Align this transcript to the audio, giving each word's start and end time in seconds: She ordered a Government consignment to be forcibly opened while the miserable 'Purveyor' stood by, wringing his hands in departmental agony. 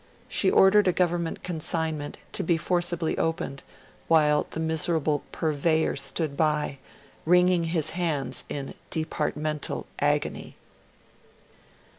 She 0.27 0.49
ordered 0.49 0.87
a 0.87 0.91
Government 0.93 1.43
consignment 1.43 2.17
to 2.31 2.41
be 2.41 2.57
forcibly 2.57 3.15
opened 3.19 3.61
while 4.07 4.47
the 4.49 4.59
miserable 4.59 5.21
'Purveyor' 5.31 5.95
stood 5.95 6.35
by, 6.35 6.79
wringing 7.23 7.65
his 7.65 7.91
hands 7.91 8.43
in 8.49 8.73
departmental 8.89 9.85
agony. 9.99 10.55